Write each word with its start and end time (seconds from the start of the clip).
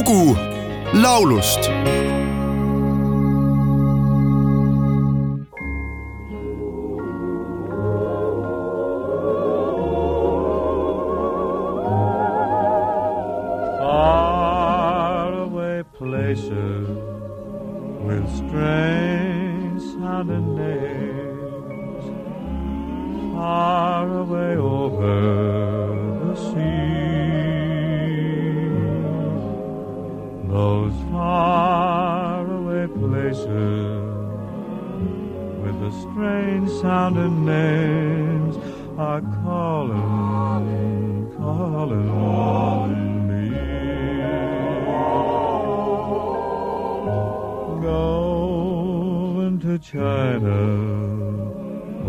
lugu 0.00 0.36
laulust. 0.94 1.70
Places 15.98 16.88
with 18.06 18.26
strange 18.36 19.82
sounding 19.82 20.48
names, 20.56 22.04
far 23.34 24.08
away 24.22 24.56
over 24.56 25.49
sounding 36.80 37.44
names 37.44 38.56
are 38.96 39.20
calling, 39.42 41.30
calling 41.36 42.08
me. 43.28 43.50
Going 47.82 49.60
to 49.60 49.78
China 49.78 50.60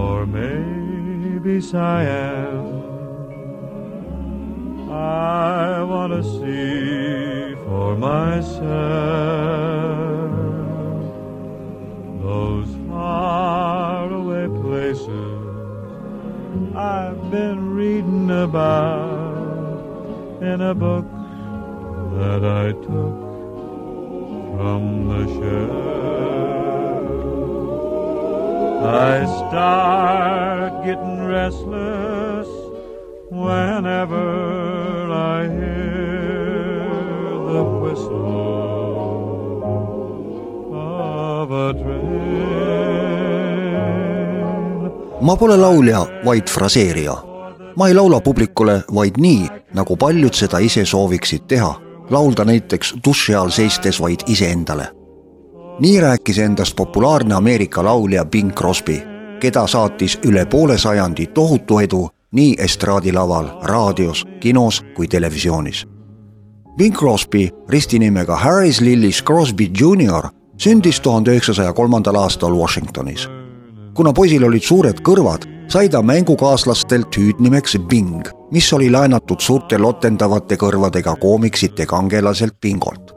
or 0.00 0.26
maybe 0.26 1.60
Siam. 1.60 2.82
I 4.88 5.82
want 5.82 6.12
to 6.12 6.22
see 6.22 7.56
for 7.64 7.96
myself 7.96 8.62
I've 16.74 17.30
been 17.30 17.74
reading 17.74 18.30
about 18.30 19.82
in 20.40 20.62
a 20.62 20.74
book 20.74 21.04
that 22.16 22.42
I 22.42 22.72
took 22.72 23.20
from 24.56 25.08
the 25.08 25.26
shelf. 25.34 25.82
I 28.84 29.26
start 29.26 30.84
getting 30.86 31.26
restless 31.26 32.48
whenever 33.30 35.12
I 35.12 35.42
hear 35.48 36.88
the 37.52 37.64
whistle 37.82 38.32
of 40.74 41.52
a 41.52 41.74
train. 41.74 42.51
Ma 45.22 45.36
pole 45.36 45.56
laulja, 45.56 46.06
vaid 46.24 46.50
fraseerija. 46.50 47.16
ma 47.76 47.88
ei 47.88 47.94
laula 47.94 48.20
publikule 48.20 48.82
vaid 48.94 49.16
nii, 49.16 49.48
nagu 49.74 49.96
paljud 49.96 50.34
seda 50.34 50.58
ise 50.58 50.84
sooviksid 50.84 51.46
teha, 51.48 51.74
laulda 52.10 52.44
näiteks 52.44 52.94
duši 53.04 53.34
all 53.34 53.50
seistes 53.50 54.00
vaid 54.00 54.20
iseendale. 54.26 54.86
nii 55.78 56.00
rääkis 56.00 56.38
endast 56.38 56.76
populaarne 56.76 57.34
Ameerika 57.34 57.84
laulja 57.84 58.24
Bing 58.24 58.52
Crosby, 58.52 59.02
keda 59.40 59.66
saatis 59.66 60.18
üle 60.26 60.46
poole 60.46 60.78
sajandi 60.78 61.26
tohutu 61.26 61.78
edu 61.78 62.08
nii 62.32 62.54
estraadilaval, 62.58 63.48
raadios, 63.62 64.24
kinos 64.40 64.84
kui 64.96 65.08
televisioonis. 65.08 65.86
Bing 66.76 66.96
Crosby, 66.96 67.48
ristinimega 67.68 68.36
Harris 68.36 68.80
Lillis 68.80 69.22
Crosby 69.24 69.70
Jr 69.80 70.42
sündis 70.62 71.00
tuhande 71.00 71.30
üheksasaja 71.30 71.72
kolmandal 71.72 72.14
aastal 72.14 72.54
Washingtonis. 72.54 73.28
Kuna 73.94 74.12
poisil 74.12 74.44
olid 74.44 74.64
suured 74.64 75.00
kõrvad, 75.04 75.46
sai 75.68 75.88
ta 75.88 76.02
mängukaaslastelt 76.02 77.16
hüüdnimeks 77.16 77.76
Bing, 77.88 78.28
mis 78.50 78.72
oli 78.72 78.90
laenatud 78.90 79.40
suurte 79.40 79.78
lotendavate 79.78 80.56
kõrvadega 80.56 81.16
koomiksite 81.20 81.86
kangelaselt 81.86 82.60
Bingolt. 82.60 83.12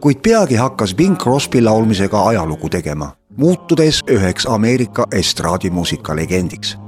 kuid 0.00 0.22
peagi 0.22 0.56
hakkas 0.56 0.94
Bing 0.94 1.16
Crosby 1.16 1.60
laulmisega 1.62 2.28
ajalugu 2.28 2.68
tegema, 2.68 3.12
muutudes 3.36 4.00
üheks 4.08 4.46
Ameerika 4.48 5.06
estraadimuusika 5.12 6.16
legendiks. 6.16 6.78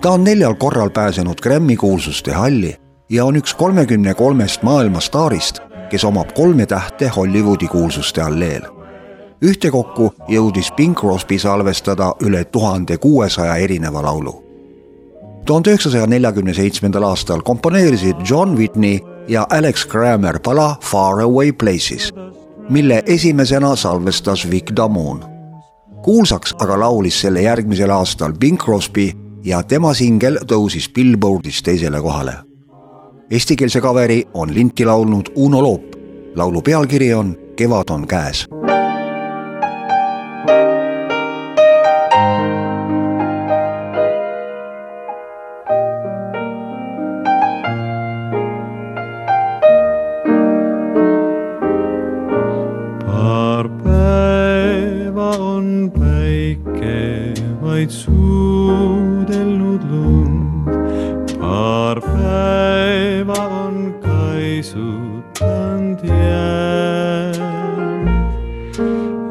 ta 0.00 0.10
on 0.10 0.24
neljal 0.24 0.54
korral 0.54 0.90
pääsenud 0.90 1.40
Grammy 1.42 1.76
kuulsuste 1.76 2.32
halli 2.32 2.76
ja 3.10 3.24
on 3.24 3.36
üks 3.36 3.54
kolmekümne 3.54 4.14
kolmest 4.14 4.62
maailma 4.62 5.00
staarist, 5.00 5.58
kes 5.90 6.04
omab 6.04 6.32
kolme 6.34 6.66
tähte 6.66 7.08
Hollywoodi 7.08 7.68
kuulsuste 7.68 8.22
alleel 8.22 8.79
ühtekokku 9.42 10.12
jõudis 10.28 10.70
Bing 10.76 10.98
Crosby 10.98 11.38
salvestada 11.38 12.12
üle 12.24 12.44
tuhande 12.44 12.98
kuuesaja 12.98 13.56
erineva 13.56 14.02
laulu. 14.02 14.44
tuhande 15.46 15.70
üheksasaja 15.70 16.06
neljakümne 16.06 16.54
seitsmendal 16.54 17.02
aastal 17.02 17.40
komponeerisid 17.40 18.16
John 18.30 18.56
Whitney 18.56 18.98
ja 19.28 19.46
Alex 19.50 19.86
Kramer 19.86 20.38
pala 20.38 20.76
Far 20.80 21.20
Away 21.20 21.52
Places, 21.52 22.12
mille 22.68 23.02
esimesena 23.06 23.76
salvestas 23.76 24.50
Vic 24.50 24.76
Damone. 24.76 25.24
kuulsaks 26.02 26.54
aga 26.58 26.80
laulis 26.80 27.20
selle 27.20 27.42
järgmisel 27.42 27.90
aastal 27.90 28.32
Bing 28.32 28.58
Crosby 28.58 29.12
ja 29.44 29.62
tema 29.62 29.94
singel 29.94 30.38
tõusis 30.46 30.92
Billboardis 30.94 31.62
teisele 31.62 32.00
kohale. 32.00 32.34
Eestikeelse 33.30 33.80
kaveri 33.80 34.24
on 34.34 34.54
linti 34.54 34.84
laulnud 34.84 35.32
Uno 35.34 35.62
Loop. 35.62 35.96
laulu 36.36 36.62
pealkiri 36.62 37.14
on 37.14 37.36
Kevad 37.56 37.90
on 37.90 38.06
käes 38.06 38.48
vaid 57.80 57.90
suudelnud 57.90 59.82
lund, 59.90 60.68
paar 61.40 62.00
päeva 62.00 63.42
on 63.64 63.94
kaisutanud 64.04 66.00
jääd 66.04 67.40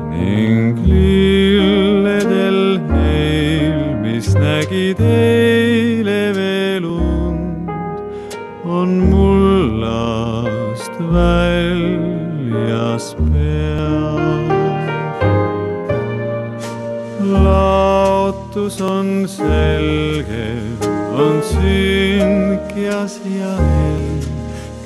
ning 0.10 0.82
lilledel 0.90 2.82
neil, 2.90 4.02
mis 4.02 4.34
nägid 4.34 4.98
eile 4.98 6.34
veel 6.34 6.90
und, 6.90 7.70
on 8.66 8.90
mullast 9.14 10.98
väljas 11.14 13.14
peal. 13.30 14.49
Laotus 18.60 18.82
on 18.82 19.28
selge, 19.28 20.48
on 21.14 21.42
sünkjas 21.44 23.20
ja 23.26 23.56
hell, 23.56 24.24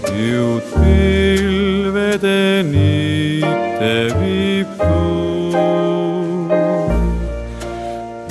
kiud 0.06 0.63
pilvede 0.73 2.63
niite 2.69 3.94
viib 4.19 4.67
tuul 4.78 6.53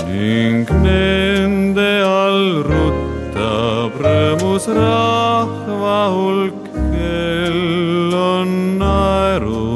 ning 0.07 0.71
nende 0.85 1.91
all 2.07 2.63
ruttab 2.69 3.99
rõõmus 4.05 4.69
rahva 4.79 5.99
hulk, 6.15 6.71
kel 6.93 8.15
on 8.15 8.55
naeru 8.79 9.67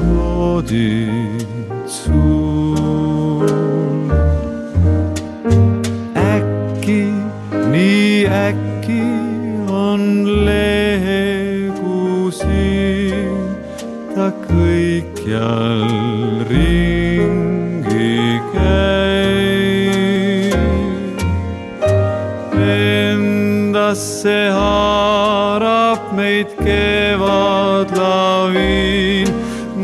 noodid 0.00 1.44
suul. 1.86 2.35
Äkki 8.46 9.02
on 9.68 10.02
leegu 10.46 12.30
siin 12.30 13.56
ta 14.14 14.26
kõikjal 14.46 15.82
ringi 16.50 18.38
käib. 18.52 20.54
Endasse 22.76 24.38
haarab 24.58 26.02
meid 26.18 26.50
kevadlaviin 26.62 29.28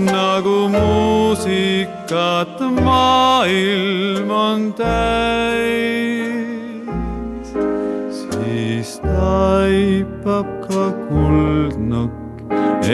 nagu 0.07 0.59
muusikat 0.77 2.57
maailm 2.83 4.29
on 4.31 4.61
täis, 4.79 5.92
taipab 9.13 10.47
ka 10.67 10.85
kuldnokk 11.09 12.13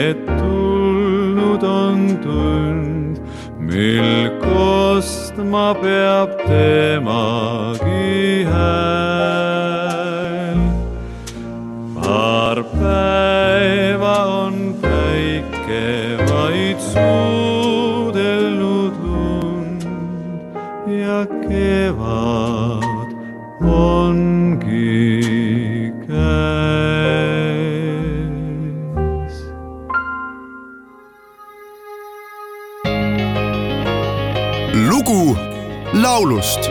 et 0.05 0.19
tulnud 0.39 1.63
on 1.63 1.99
tund, 2.23 3.15
mil 3.57 4.29
kostma 4.43 5.67
peab 5.81 6.29
temagi 6.45 8.45
hääl. 8.51 10.59
paar 11.95 12.57
päeva 12.79 14.17
on 14.43 14.55
päike 14.81 15.87
vaid 16.29 16.79
suudelnud 16.93 18.93
lund 19.03 19.81
ja 21.01 21.19
kevad 21.47 23.09
ongi 23.65 25.18
lugu 35.09 35.37
laulust 35.93 36.69